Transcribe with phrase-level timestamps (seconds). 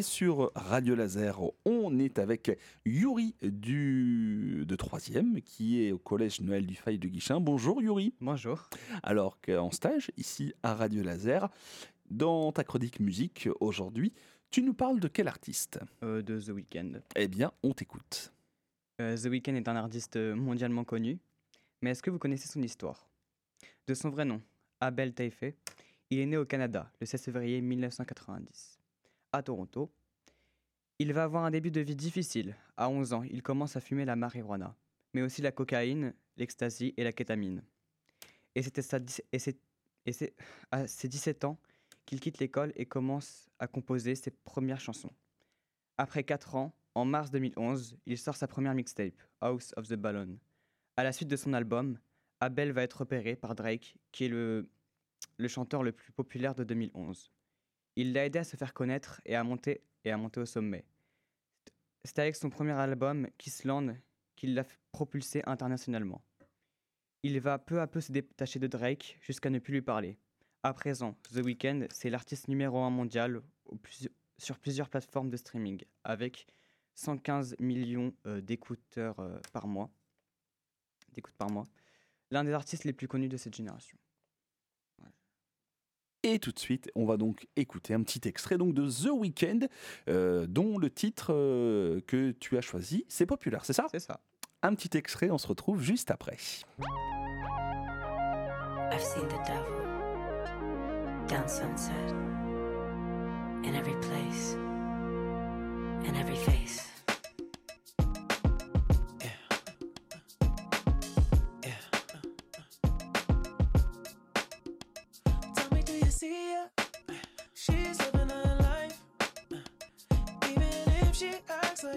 [0.00, 6.40] Et sur Radio Laser, on est avec Yuri du, de 3e qui est au collège
[6.40, 7.38] Noël du Faille de Guichin.
[7.38, 8.14] Bonjour Yuri.
[8.18, 8.70] Bonjour.
[9.02, 11.50] Alors qu'en stage ici à Radio Laser,
[12.10, 14.14] dans ta chronique musique aujourd'hui,
[14.50, 15.78] tu nous parles de quel artiste?
[16.02, 17.02] Euh, De The Weeknd.
[17.14, 18.32] Eh bien, on t'écoute.
[19.02, 21.18] Euh, The Weeknd est un artiste mondialement connu,
[21.82, 23.06] mais est-ce que vous connaissez son histoire?
[23.86, 24.40] De son vrai nom,
[24.80, 25.56] Abel Taïfé,
[26.08, 28.79] il est né au Canada le 16 février 1990,
[29.32, 29.92] à Toronto.
[30.98, 32.56] Il va avoir un début de vie difficile.
[32.76, 34.76] À 11 ans, il commence à fumer la marijuana,
[35.14, 37.62] mais aussi la cocaïne, l'ecstasy et la kétamine.
[38.54, 38.78] Et c'est
[40.70, 41.58] à ses 17 ans
[42.04, 45.12] qu'il quitte l'école et commence à composer ses premières chansons.
[45.96, 50.38] Après 4 ans, en mars 2011, il sort sa première mixtape, House of the Balloon.
[50.96, 51.98] À la suite de son album,
[52.40, 54.68] Abel va être repéré par Drake, qui est le
[55.40, 57.32] le chanteur le plus populaire de 2011.
[58.00, 60.86] Il l'a aidé à se faire connaître et à monter, et à monter au sommet.
[62.02, 63.94] C'est avec son premier album, Kissland,
[64.36, 66.22] qu'il l'a propulsé internationalement.
[67.22, 70.16] Il va peu à peu se détacher de Drake jusqu'à ne plus lui parler.
[70.62, 73.42] À présent, The Weeknd, c'est l'artiste numéro un mondial
[74.38, 76.46] sur plusieurs plateformes de streaming, avec
[76.94, 79.90] 115 millions euh, d'écouteurs euh, par mois.
[82.30, 83.98] L'un des artistes les plus connus de cette génération.
[86.22, 89.60] Et tout de suite, on va donc écouter un petit extrait donc de The Weeknd,
[90.08, 93.86] euh, dont le titre euh, que tu as choisi, c'est populaire, c'est ça?
[93.90, 94.20] C'est ça.
[94.62, 96.36] Un petit extrait, on se retrouve juste après.
[98.92, 99.80] I've seen the devil
[101.26, 102.12] down sunset
[103.64, 104.56] in every place,
[106.04, 106.89] in every face.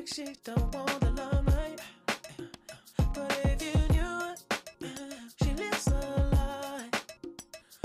[0.04, 1.80] Like she don't want the limelight.
[3.14, 4.90] But if you knew
[5.42, 6.90] she lives a lie.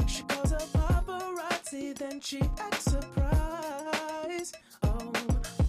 [0.06, 4.56] She calls her paparazzi, then she acts surprised.
[4.82, 5.12] Oh,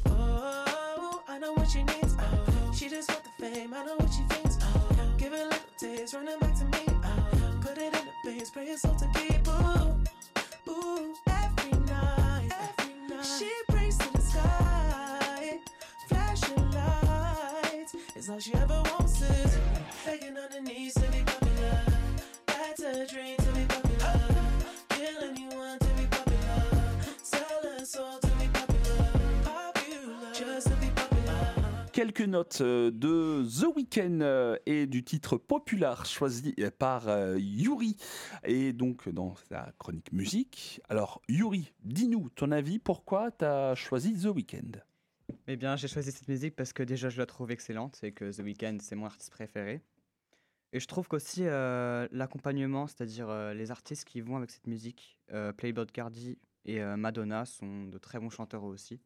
[0.07, 2.15] oh, I know what she needs.
[2.19, 3.73] Oh, she just want the fame.
[3.73, 4.57] I know what she thinks.
[4.61, 6.85] Oh, give it a little taste, running back to me.
[7.03, 9.28] Oh, put it in the base, pray yourself to keep.
[31.91, 37.97] Quelques notes euh, de The Weeknd euh, et du titre Popular choisi par euh, Yuri.
[38.45, 40.81] Et donc dans sa chronique musique.
[40.87, 44.88] Alors Yuri, dis-nous ton avis, pourquoi tu as choisi The Weeknd?
[45.51, 48.31] Eh bien j'ai choisi cette musique parce que déjà je la trouve excellente et que
[48.31, 49.81] The Weeknd c'est mon artiste préféré.
[50.73, 55.17] Et je trouve qu'aussi l'accompagnement, c'est-à-dire les artistes qui vont avec cette musique,
[55.57, 59.01] Playboy Cardi et Madonna sont de très bons chanteurs aussi.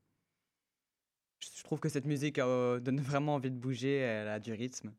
[1.39, 4.93] Je trouve que cette musique euh, donne vraiment envie de bouger, elle a du rythme.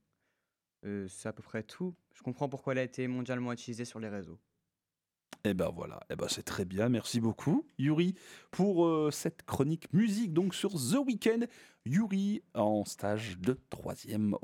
[0.84, 1.94] Euh, c'est à peu près tout.
[2.14, 4.38] Je comprends pourquoi elle a été mondialement utilisée sur les réseaux.
[5.46, 8.14] Et eh ben voilà, et eh ben c'est très bien, merci beaucoup Yuri
[8.50, 11.40] pour euh, cette chronique musique donc sur The Weeknd.
[11.84, 14.34] Yuri en stage de troisième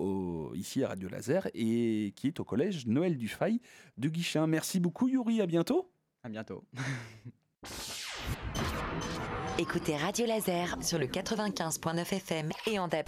[0.55, 3.60] ici à Radio Laser et qui est au collège Noël Dufay
[3.97, 4.47] de Guichin.
[4.47, 5.91] Merci beaucoup Yuri, à bientôt.
[6.22, 6.66] À bientôt.
[9.59, 13.06] Écoutez Radio Laser sur le 95.9 FM et en DAB+.